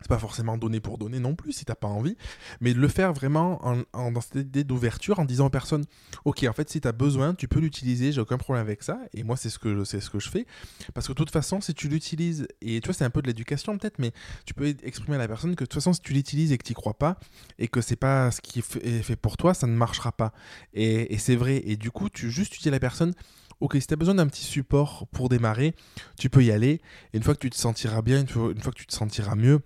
C'est 0.00 0.08
pas 0.08 0.18
forcément 0.18 0.58
donner 0.58 0.80
pour 0.80 0.98
donner 0.98 1.18
non 1.18 1.34
plus 1.34 1.52
si 1.52 1.64
t'as 1.64 1.74
pas 1.74 1.88
envie, 1.88 2.16
mais 2.60 2.74
de 2.74 2.80
le 2.80 2.88
faire 2.88 3.12
vraiment 3.12 3.60
en, 3.64 4.10
dans 4.10 4.20
cette 4.20 4.36
idée 4.36 4.64
d'ouverture 4.64 5.20
en 5.20 5.24
disant 5.24 5.46
aux 5.46 5.50
personnes 5.50 5.84
Ok, 6.24 6.44
en 6.48 6.52
fait, 6.52 6.68
si 6.70 6.80
tu 6.80 6.88
as 6.88 6.92
besoin, 6.92 7.34
tu 7.34 7.48
peux 7.48 7.60
l'utiliser, 7.60 8.12
j'ai 8.12 8.20
aucun 8.20 8.38
problème 8.38 8.64
avec 8.64 8.82
ça. 8.82 8.98
Et 9.14 9.22
moi, 9.22 9.36
c'est 9.36 9.50
ce, 9.50 9.58
que, 9.58 9.84
ce 9.84 10.10
que 10.10 10.18
je 10.18 10.28
fais. 10.28 10.46
Parce 10.94 11.06
que 11.06 11.12
de 11.12 11.16
toute 11.16 11.30
façon, 11.30 11.60
si 11.60 11.74
tu 11.74 11.88
l'utilises, 11.88 12.48
et 12.60 12.80
tu 12.80 12.86
vois, 12.86 12.94
c'est 12.94 13.04
un 13.04 13.10
peu 13.10 13.22
de 13.22 13.26
l'éducation 13.26 13.78
peut-être, 13.78 13.98
mais 13.98 14.12
tu 14.44 14.54
peux 14.54 14.74
exprimer 14.82 15.16
à 15.16 15.18
la 15.18 15.28
personne 15.28 15.54
que 15.54 15.64
de 15.64 15.68
toute 15.68 15.74
façon, 15.74 15.92
si 15.92 16.00
tu 16.00 16.12
l'utilises 16.12 16.52
et 16.52 16.58
que 16.58 16.64
tu 16.66 16.74
crois 16.74 16.98
pas, 16.98 17.18
et 17.58 17.68
que 17.68 17.80
c'est 17.80 17.96
pas 17.96 18.30
ce 18.30 18.40
qui 18.40 18.60
est 18.60 19.02
fait 19.02 19.16
pour 19.16 19.36
toi, 19.36 19.54
ça 19.54 19.66
ne 19.66 19.74
marchera 19.74 20.12
pas. 20.12 20.32
Et, 20.74 21.14
et 21.14 21.18
c'est 21.18 21.36
vrai. 21.36 21.62
Et 21.64 21.76
du 21.76 21.90
coup, 21.90 22.08
tu 22.08 22.30
juste 22.30 22.52
tu 22.52 22.60
dis 22.60 22.68
à 22.68 22.72
la 22.72 22.80
personne 22.80 23.14
ok, 23.60 23.76
si 23.80 23.86
tu 23.86 23.94
as 23.94 23.96
besoin 23.96 24.16
d'un 24.16 24.26
petit 24.26 24.44
support 24.44 25.06
pour 25.12 25.28
démarrer, 25.28 25.74
tu 26.18 26.28
peux 26.28 26.42
y 26.42 26.50
aller. 26.50 26.80
Et 27.12 27.16
une 27.16 27.22
fois 27.22 27.34
que 27.34 27.38
tu 27.38 27.50
te 27.50 27.56
sentiras 27.56 28.02
bien, 28.02 28.20
une 28.20 28.26
fois 28.26 28.52
que 28.52 28.78
tu 28.78 28.86
te 28.86 28.94
sentiras 28.94 29.36
mieux, 29.36 29.60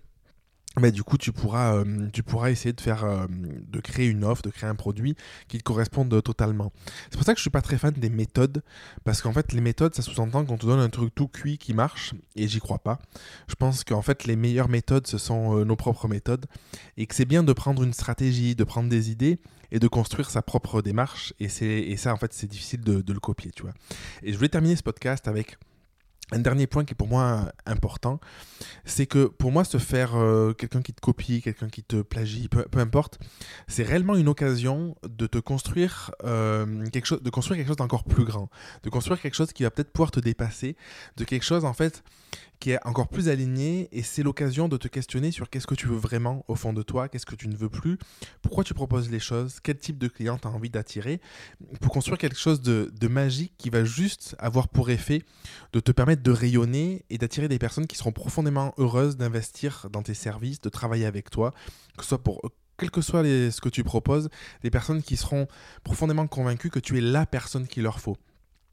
mais 0.79 0.93
du 0.93 1.03
coup, 1.03 1.17
tu 1.17 1.33
pourras, 1.33 1.77
euh, 1.77 2.09
tu 2.13 2.23
pourras 2.23 2.51
essayer 2.51 2.73
de 2.73 2.81
faire, 2.81 3.05
euh, 3.05 3.27
de 3.29 3.81
créer 3.81 4.07
une 4.07 4.25
offre, 4.25 4.43
de 4.43 4.51
créer 4.51 4.69
un 4.69 4.75
produit 4.75 5.17
qui 5.49 5.59
te 5.59 5.63
corresponde 5.63 6.23
totalement. 6.23 6.73
C'est 7.05 7.17
pour 7.17 7.25
ça 7.25 7.33
que 7.33 7.39
je 7.39 7.43
suis 7.43 7.51
pas 7.51 7.63
très 7.63 7.79
fan 7.79 7.95
des 7.95 8.11
méthodes, 8.11 8.63
parce 9.05 9.23
qu'en 9.23 9.33
fait, 9.33 9.53
les 9.53 9.61
méthodes, 9.61 9.95
ça 9.95 10.03
sous-entend 10.03 10.45
qu'on 10.45 10.59
te 10.59 10.67
donne 10.67 10.81
un 10.81 10.91
truc 10.91 11.15
tout 11.15 11.29
cuit 11.29 11.59
qui 11.59 11.73
marche, 11.73 12.15
et 12.35 12.47
j'y 12.47 12.61
crois 12.61 12.79
pas. 12.79 12.99
Je 13.49 13.55
pense 13.55 13.85
qu'en 13.85 14.03
fait, 14.03 14.25
les 14.25 14.37
meilleures 14.37 14.69
méthodes, 14.69 15.07
ce 15.07 15.19
sont 15.19 15.59
euh, 15.59 15.65
nos 15.65 15.77
propres 15.77 16.09
méthodes, 16.09 16.47
et 16.97 17.07
que 17.07 17.15
c'est 17.15 17.25
bien 17.25 17.43
de 17.43 17.53
prendre 17.53 17.83
une 17.83 17.95
stratégie, 17.95 18.55
de 18.55 18.65
prendre 18.65 18.89
des 18.89 19.11
idées, 19.11 19.39
et 19.73 19.79
de 19.79 19.89
construire 19.89 20.31
sa 20.31 20.43
propre 20.43 20.83
démarche, 20.83 21.33
et, 21.41 21.47
et 21.91 21.97
ça, 21.97 22.13
en 22.13 22.17
fait, 22.17 22.33
c'est 22.33 22.47
difficile 22.47 22.83
de, 22.83 23.01
de 23.01 23.13
le 23.13 23.21
copier, 23.21 23.51
tu 23.51 23.63
vois. 23.63 23.73
Et 24.23 24.33
je 24.33 24.37
voulais 24.37 24.49
terminer 24.49 24.77
ce 24.77 24.83
podcast 24.83 25.27
avec 25.27 25.59
un 26.33 26.41
dernier 26.41 26.67
point 26.67 26.85
qui 26.85 26.93
est 26.93 26.97
pour 26.97 27.09
moi 27.09 27.53
important, 27.67 28.21
c'est 28.85 29.07
que 29.07 29.27
pour 29.27 29.53
moi, 29.53 29.65
se 29.65 29.79
faire 29.79 30.17
euh, 30.17 30.53
quelqu'un 30.53 30.83
qui 30.83 30.93
te 30.93 31.01
copie, 31.01 31.41
quelqu'un 31.41 31.69
qui 31.69 31.85
te 31.85 32.03
plagie, 32.03 32.49
peu, 32.49 32.81
importe, 32.81 33.19
c'est 33.69 33.85
réellement 33.85 34.17
une 34.17 34.29
occasion 34.29 34.97
de 35.09 35.27
te 35.27 35.39
construire 35.39 36.11
euh, 36.25 36.87
quelque 36.89 37.07
chose, 37.07 37.23
de 37.23 37.31
construire 37.31 37.59
quelque 37.59 37.69
chose 37.69 37.77
d'encore 37.77 38.05
plus 38.05 38.25
grand, 38.25 38.51
de 38.83 38.91
construire 38.91 39.21
quelque 39.21 39.35
chose 39.35 39.53
qui 39.53 39.63
va 39.63 39.71
peut-être 39.71 39.93
pouvoir 39.93 40.11
te 40.11 40.21
dépasser, 40.21 40.77
de 41.17 41.25
quelque 41.25 41.45
chose 41.45 41.65
en 41.65 41.73
fait 41.73 42.03
qui 42.61 42.71
est 42.71 42.87
encore 42.87 43.09
plus 43.09 43.29
aligné 43.29 43.89
et 43.93 44.03
c'est 44.03 44.23
l'occasion 44.23 44.69
de 44.69 44.77
te 44.77 44.89
questionner 44.89 45.31
sur 45.31 45.51
qu'est-ce 45.51 45.67
que 45.67 45.75
tu 45.75 45.87
veux 45.87 45.97
vraiment 45.97 46.45
au 46.49 46.55
fond 46.55 46.73
de 46.73 46.83
toi, 46.83 47.09
qu'est-ce 47.09 47.27
que 47.27 47.35
tu 47.35 47.49
ne 47.49 47.57
veux 47.57 47.69
plus, 47.69 47.99
pourquoi 48.43 48.65
tu 48.65 48.75
proposes 48.75 49.11
les 49.11 49.21
choses, 49.21 49.61
quel 49.63 49.79
type 49.79 49.99
de 49.99 50.09
client 50.09 50.39
tu 50.39 50.49
as 50.49 50.51
envie 50.51 50.71
d'attirer, 50.71 51.21
pour 51.81 51.93
construire 51.93 52.19
quelque 52.19 52.39
chose 52.39 52.61
de, 52.61 52.91
magique 53.07 53.55
qui 53.57 53.71
va 53.71 53.85
juste 53.85 54.35
avoir 54.41 54.69
pour 54.69 54.91
effet 54.91 55.23
de 55.73 55.79
te 55.79 55.93
permettre 55.93 56.23
de 56.23 56.33
rayonner 56.33 57.05
et 57.09 57.19
d'attirer 57.19 57.47
des 57.47 57.59
personnes 57.59 57.87
qui 57.87 57.97
seront 57.97 58.11
profondément 58.11 58.75
heureuses 58.79 59.17
d'investir 59.17 59.89
dans 59.93 60.03
tes 60.03 60.13
services, 60.13 60.61
de 60.61 60.69
travailler 60.69 61.07
avec 61.07 61.31
toi, 61.31 61.55
que 61.97 62.03
ce 62.03 62.11
soit 62.11 62.23
pour 62.23 62.43
quel 62.77 62.91
que 62.91 63.01
soit 63.01 63.23
ce 63.23 63.61
que 63.61 63.69
tu 63.69 63.85
proposes, 63.85 64.29
des 64.63 64.71
personnes 64.71 65.03
qui 65.03 65.17
seront 65.17 65.47
profondément 65.85 66.27
convaincues 66.27 66.71
que 66.71 66.81
tu 66.81 66.99
es 66.99 67.01
la 67.01 67.27
personne 67.27 67.67
qu'il 67.67 67.85
leur 67.85 68.01
faut. 68.01 68.17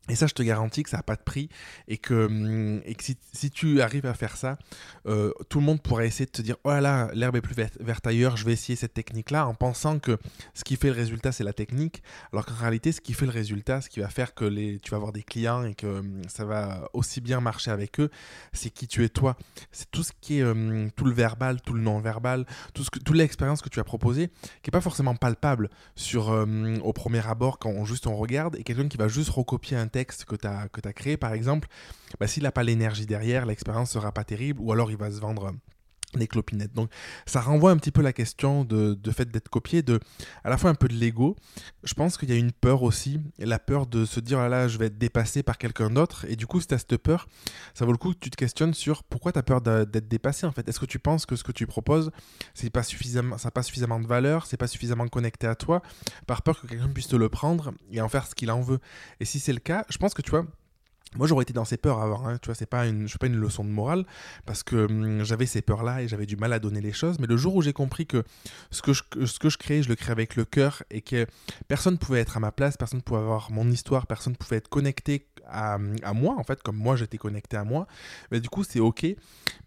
Et 0.09 0.15
ça, 0.15 0.27
je 0.27 0.33
te 0.33 0.43
garantis 0.43 0.83
que 0.83 0.89
ça 0.89 0.97
n'a 0.97 1.03
pas 1.03 1.15
de 1.15 1.21
prix 1.21 1.47
et 1.87 1.97
que, 1.97 2.25
hum, 2.25 2.81
et 2.83 2.93
que 2.93 3.03
si, 3.05 3.51
tu 3.51 3.81
arrives 3.81 4.05
à 4.05 4.13
faire 4.13 4.35
ça, 4.35 4.57
euh, 5.07 5.31
tout 5.47 5.59
le 5.59 5.65
monde 5.65 5.81
pourrait 5.81 6.07
essayer 6.07 6.25
de 6.25 6.31
te 6.31 6.41
dire 6.41 6.57
Oh 6.65 6.71
là 6.71 6.81
là, 6.81 7.09
l'herbe 7.13 7.37
est 7.37 7.41
plus 7.41 7.55
verte, 7.55 8.05
ailleurs, 8.05 8.35
je 8.35 8.43
vais 8.43 8.51
essayer 8.51 8.75
cette 8.75 8.93
technique-là, 8.93 9.47
en 9.47 9.53
pensant 9.53 9.99
que 9.99 10.17
ce 10.53 10.65
qui 10.65 10.75
fait 10.75 10.89
le 10.89 10.93
résultat, 10.93 11.31
c'est 11.31 11.45
la 11.45 11.53
technique. 11.53 12.03
Alors 12.33 12.45
qu'en 12.45 12.55
réalité, 12.55 12.91
ce 12.91 12.99
qui 12.99 13.13
fait 13.13 13.25
le 13.25 13.31
résultat, 13.31 13.79
ce 13.79 13.89
qui 13.89 14.01
va 14.01 14.09
faire 14.09 14.33
que 14.33 14.43
les, 14.43 14.77
tu 14.79 14.91
vas 14.91 14.97
avoir 14.97 15.13
des 15.13 15.23
clients 15.23 15.63
et 15.63 15.73
que 15.73 15.87
hum, 15.87 16.21
ça 16.27 16.43
va 16.43 16.89
aussi 16.91 17.21
bien 17.21 17.39
marcher 17.39 17.71
avec 17.71 18.01
eux, 18.01 18.09
c'est 18.51 18.71
qui 18.71 18.89
tu 18.89 19.05
es 19.05 19.09
toi. 19.09 19.37
C'est 19.71 19.89
tout 19.89 20.03
ce 20.03 20.11
qui 20.19 20.39
est 20.39 20.43
hum, 20.43 20.91
tout 20.91 21.05
le 21.05 21.13
verbal, 21.13 21.61
tout 21.61 21.73
le 21.73 21.81
non-verbal, 21.81 22.45
tout 22.73 22.83
ce 22.83 22.89
que, 22.89 22.99
toute 22.99 23.15
l'expérience 23.15 23.61
que 23.61 23.69
tu 23.69 23.79
as 23.79 23.85
proposée, 23.85 24.27
qui 24.27 24.69
n'est 24.69 24.71
pas 24.71 24.81
forcément 24.81 25.15
palpable 25.15 25.69
sur, 25.95 26.27
au 26.83 26.93
premier 26.93 27.25
abord 27.25 27.57
quand 27.57 27.69
on, 27.69 27.85
juste 27.85 28.05
on 28.05 28.17
regarde, 28.17 28.57
et 28.57 28.63
quelqu'un 28.63 28.89
qui 28.89 28.97
va 28.97 29.07
juste 29.07 29.29
recopier 29.29 29.77
un 29.77 29.87
texte 29.93 30.25
que 30.25 30.35
tu 30.35 30.47
as, 30.47 30.93
créé, 30.93 31.15
par 31.15 31.33
exemple, 31.33 31.69
bah, 32.19 32.27
s'il 32.27 32.43
n'a 32.43 32.51
pas 32.51 32.63
l'énergie 32.63 33.05
derrière, 33.05 33.45
l'expérience 33.45 33.91
sera 33.91 34.11
pas 34.11 34.25
terrible, 34.25 34.59
ou 34.61 34.73
alors 34.73 34.91
il 34.91 34.97
va 34.97 35.09
se 35.09 35.21
vendre 35.21 35.53
des 36.19 36.27
clopinettes. 36.27 36.73
Donc 36.73 36.89
ça 37.25 37.41
renvoie 37.41 37.71
un 37.71 37.77
petit 37.77 37.91
peu 37.91 38.01
la 38.01 38.13
question 38.13 38.63
de, 38.63 38.93
de 38.93 39.11
fait 39.11 39.29
d'être 39.29 39.49
copié, 39.49 39.81
de 39.81 39.99
à 40.43 40.49
la 40.49 40.57
fois 40.57 40.69
un 40.69 40.75
peu 40.75 40.87
de 40.87 40.93
l'ego. 40.93 41.35
Je 41.83 41.93
pense 41.93 42.17
qu'il 42.17 42.29
y 42.29 42.33
a 42.33 42.37
une 42.37 42.51
peur 42.51 42.83
aussi, 42.83 43.19
la 43.39 43.59
peur 43.59 43.87
de 43.87 44.05
se 44.05 44.19
dire 44.19 44.47
là 44.49 44.67
je 44.67 44.77
vais 44.77 44.87
être 44.87 44.97
dépassé 44.97 45.43
par 45.43 45.57
quelqu'un 45.57 45.89
d'autre. 45.89 46.25
Et 46.29 46.35
du 46.35 46.47
coup 46.47 46.59
si 46.61 46.67
tu 46.67 46.73
as 46.73 46.79
cette 46.79 46.97
peur, 46.97 47.27
ça 47.73 47.85
vaut 47.85 47.91
le 47.91 47.97
coup 47.97 48.13
que 48.13 48.19
tu 48.19 48.29
te 48.29 48.35
questionnes 48.35 48.73
sur 48.73 49.03
pourquoi 49.03 49.31
tu 49.31 49.39
as 49.39 49.43
peur 49.43 49.61
d'être 49.61 50.07
dépassé 50.07 50.45
en 50.45 50.51
fait. 50.51 50.67
Est-ce 50.67 50.79
que 50.79 50.85
tu 50.85 50.99
penses 50.99 51.25
que 51.25 51.35
ce 51.35 51.43
que 51.43 51.51
tu 51.51 51.67
proposes, 51.67 52.11
c'est 52.53 52.69
pas 52.69 52.83
suffisamment, 52.83 53.37
ça 53.37 53.47
n'a 53.47 53.51
pas 53.51 53.63
suffisamment 53.63 53.99
de 53.99 54.07
valeur, 54.07 54.45
c'est 54.45 54.57
pas 54.57 54.67
suffisamment 54.67 55.07
connecté 55.07 55.47
à 55.47 55.55
toi, 55.55 55.81
par 56.27 56.41
peur 56.41 56.61
que 56.61 56.67
quelqu'un 56.67 56.89
puisse 56.89 57.07
te 57.07 57.15
le 57.15 57.29
prendre 57.29 57.73
et 57.91 58.01
en 58.01 58.09
faire 58.09 58.27
ce 58.27 58.35
qu'il 58.35 58.51
en 58.51 58.61
veut? 58.61 58.79
Et 59.19 59.25
si 59.25 59.39
c'est 59.39 59.53
le 59.53 59.59
cas, 59.59 59.85
je 59.89 59.97
pense 59.97 60.13
que 60.13 60.21
tu 60.21 60.31
vois, 60.31 60.45
moi 61.17 61.27
j'aurais 61.27 61.43
été 61.43 61.53
dans 61.53 61.65
ces 61.65 61.77
peurs 61.77 61.99
avant, 61.99 62.27
hein. 62.27 62.37
tu 62.41 62.47
vois, 62.47 62.55
c'est 62.55 62.65
pas 62.65 62.87
une, 62.87 63.07
je 63.07 63.17
pas 63.17 63.27
une 63.27 63.35
leçon 63.35 63.63
de 63.63 63.69
morale, 63.69 64.05
parce 64.45 64.63
que 64.63 64.85
hum, 64.85 65.23
j'avais 65.23 65.45
ces 65.45 65.61
peurs-là 65.61 66.01
et 66.01 66.07
j'avais 66.07 66.25
du 66.25 66.35
mal 66.35 66.53
à 66.53 66.59
donner 66.59 66.81
les 66.81 66.93
choses, 66.93 67.19
mais 67.19 67.27
le 67.27 67.37
jour 67.37 67.55
où 67.55 67.61
j'ai 67.61 67.73
compris 67.73 68.05
que 68.05 68.23
ce 68.71 68.81
que, 68.81 68.93
je, 68.93 69.03
ce 69.25 69.39
que 69.39 69.49
je 69.49 69.57
crée, 69.57 69.83
je 69.83 69.89
le 69.89 69.95
crée 69.95 70.11
avec 70.11 70.35
le 70.35 70.45
cœur 70.45 70.83
et 70.89 71.01
que 71.01 71.25
personne 71.67 71.93
ne 71.93 71.99
pouvait 71.99 72.19
être 72.19 72.37
à 72.37 72.39
ma 72.39 72.51
place, 72.51 72.77
personne 72.77 72.99
ne 72.99 73.03
pouvait 73.03 73.19
avoir 73.19 73.51
mon 73.51 73.69
histoire, 73.69 74.07
personne 74.07 74.33
ne 74.33 74.37
pouvait 74.37 74.57
être 74.57 74.69
connecté 74.69 75.27
à, 75.45 75.77
moi, 76.13 76.35
en 76.37 76.43
fait, 76.43 76.61
comme 76.63 76.77
moi 76.77 76.95
j'étais 76.95 77.17
connecté 77.17 77.57
à 77.57 77.63
moi, 77.63 77.87
mais 78.31 78.39
du 78.39 78.49
coup 78.49 78.63
c'est 78.63 78.79
ok, 78.79 79.05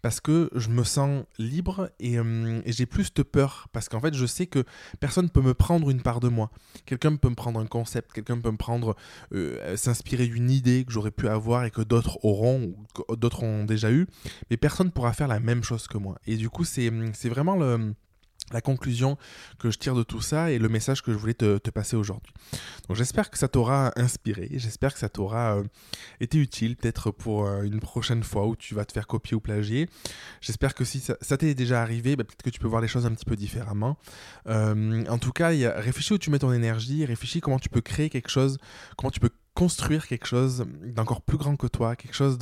parce 0.01 0.19
que 0.19 0.49
je 0.55 0.69
me 0.69 0.83
sens 0.83 1.23
libre 1.37 1.91
et, 1.99 2.19
hum, 2.19 2.61
et 2.65 2.71
j'ai 2.71 2.85
plus 2.85 3.13
de 3.13 3.23
peur, 3.23 3.67
parce 3.71 3.89
qu'en 3.89 3.99
fait 3.99 4.13
je 4.13 4.25
sais 4.25 4.47
que 4.47 4.63
personne 4.99 5.25
ne 5.25 5.29
peut 5.29 5.41
me 5.41 5.53
prendre 5.53 5.89
une 5.89 6.01
part 6.01 6.19
de 6.19 6.27
moi. 6.27 6.51
Quelqu'un 6.85 7.15
peut 7.15 7.29
me 7.29 7.35
prendre 7.35 7.59
un 7.59 7.67
concept, 7.67 8.11
quelqu'un 8.11 8.39
peut 8.39 8.51
me 8.51 8.57
prendre, 8.57 8.95
euh, 9.33 9.77
s'inspirer 9.77 10.27
d'une 10.27 10.49
idée 10.49 10.83
que 10.85 10.91
j'aurais 10.91 11.11
pu 11.11 11.27
avoir 11.27 11.36
et 11.65 11.71
que 11.71 11.81
d'autres 11.81 12.17
auront 12.23 12.73
ou 13.09 13.15
d'autres 13.15 13.43
ont 13.43 13.63
déjà 13.63 13.91
eu, 13.91 14.07
mais 14.49 14.57
personne 14.57 14.87
ne 14.87 14.91
pourra 14.91 15.13
faire 15.13 15.27
la 15.27 15.39
même 15.39 15.63
chose 15.63 15.87
que 15.87 15.97
moi. 15.97 16.17
Et 16.25 16.35
du 16.35 16.49
coup, 16.49 16.63
c'est 16.63 16.89
vraiment 17.29 17.55
le, 17.55 17.93
la 18.53 18.61
conclusion 18.61 19.17
que 19.59 19.71
je 19.71 19.77
tire 19.77 19.95
de 19.95 20.03
tout 20.03 20.21
ça 20.21 20.51
et 20.51 20.59
le 20.59 20.69
message 20.69 21.01
que 21.01 21.11
je 21.11 21.17
voulais 21.17 21.33
te, 21.33 21.57
passer 21.69 21.97
aujourd'hui. 21.97 22.33
Donc 22.87 22.95
j'espère 22.95 23.29
que 23.29 23.37
ça 23.37 23.47
t'aura 23.49 23.91
inspiré, 23.97 24.47
j'espère 24.53 24.93
que 24.93 24.99
ça 24.99 25.09
t'aura 25.09 25.57
euh, 25.57 25.63
été 26.21 26.37
utile 26.37 26.77
peut-être 26.77 27.11
pour 27.11 27.45
euh, 27.45 27.63
une 27.63 27.79
prochaine 27.79 28.23
fois 28.23 28.47
où 28.47 28.55
tu 28.55 28.73
vas 28.73 28.85
te 28.85 28.93
faire 28.93 29.05
copier 29.05 29.35
ou 29.35 29.41
plagier. 29.41 29.89
J'espère 30.39 30.73
que 30.73 30.85
si 30.85 31.01
ça, 31.01 31.37
t'est 31.37 31.53
déjà 31.55 31.81
arrivé, 31.81 32.15
bah, 32.15 32.23
peut-être 32.23 32.43
que 32.43 32.49
tu 32.49 32.59
peux 32.59 32.67
voir 32.67 32.81
les 32.81 32.87
choses 32.87 33.05
un 33.05 33.11
petit 33.11 33.25
peu 33.25 33.35
différemment. 33.35 33.97
Euh, 34.47 35.03
en 35.07 35.17
tout 35.17 35.33
cas, 35.33 35.49
réfléchis 35.49 36.13
où 36.13 36.17
tu 36.17 36.29
mets 36.29 36.39
ton 36.39 36.53
énergie, 36.53 37.05
réfléchis 37.05 37.41
comment 37.41 37.59
tu 37.59 37.69
peux 37.69 37.81
créer 37.81 38.09
quelque 38.09 38.29
chose, 38.29 38.57
comment 38.95 39.11
tu 39.11 39.19
peux 39.19 39.31
construire 39.57 40.05
quelque 40.05 40.27
chose 40.27 40.65
d'encore 40.95 41.21
plus 41.21 41.39
grand 41.39 41.55
que 41.55 41.65
toi, 41.65 41.95
quelque 41.95 42.13
chose 42.13 42.37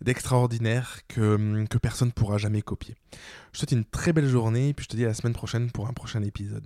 d'extraordinaire 0.00 0.98
que, 1.06 1.64
que 1.70 1.78
personne 1.78 2.08
ne 2.08 2.12
pourra 2.12 2.38
jamais 2.38 2.60
copier. 2.60 2.96
Je 3.52 3.52
te 3.52 3.58
souhaite 3.58 3.70
une 3.70 3.84
très 3.84 4.12
belle 4.12 4.26
journée 4.26 4.70
et 4.70 4.74
puis 4.74 4.82
je 4.82 4.88
te 4.88 4.96
dis 4.96 5.04
à 5.04 5.08
la 5.08 5.14
semaine 5.14 5.32
prochaine 5.32 5.70
pour 5.70 5.86
un 5.86 5.92
prochain 5.92 6.24
épisode. 6.24 6.64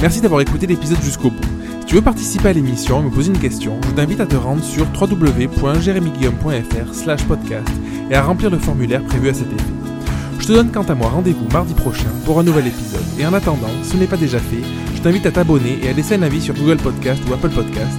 Merci 0.00 0.22
d'avoir 0.22 0.40
écouté 0.40 0.66
l'épisode 0.66 1.02
jusqu'au 1.02 1.30
bout. 1.30 1.44
Si 1.80 1.86
tu 1.86 1.96
veux 1.96 2.00
participer 2.00 2.48
à 2.48 2.54
l'émission 2.54 3.00
et 3.00 3.02
me 3.04 3.10
poser 3.10 3.30
une 3.30 3.38
question, 3.38 3.78
je 3.82 3.90
t'invite 3.90 4.20
à 4.20 4.26
te 4.26 4.36
rendre 4.36 4.64
sur 4.64 4.86
www.jeremyguillaume.fr 4.98 6.94
slash 6.94 7.26
podcast 7.26 7.68
et 8.10 8.14
à 8.14 8.22
remplir 8.22 8.48
le 8.48 8.58
formulaire 8.58 9.04
prévu 9.04 9.28
à 9.28 9.34
cet 9.34 9.52
effet. 9.52 9.72
Je 10.38 10.46
te 10.46 10.52
donne 10.52 10.72
quant 10.72 10.84
à 10.84 10.94
moi 10.94 11.10
rendez-vous 11.10 11.46
mardi 11.48 11.74
prochain 11.74 12.08
pour 12.24 12.40
un 12.40 12.42
nouvel 12.42 12.68
épisode. 12.68 13.04
Et 13.18 13.26
en 13.26 13.34
attendant, 13.34 13.68
si 13.82 13.90
ce 13.90 13.96
n'est 13.98 14.06
pas 14.06 14.16
déjà 14.16 14.38
fait, 14.38 14.62
je 14.94 15.02
t'invite 15.02 15.26
à 15.26 15.30
t'abonner 15.30 15.78
et 15.84 15.90
à 15.90 15.92
laisser 15.92 16.14
un 16.14 16.22
avis 16.22 16.40
sur 16.40 16.54
Google 16.54 16.78
Podcast 16.78 17.22
ou 17.28 17.34
Apple 17.34 17.50
Podcast 17.50 17.98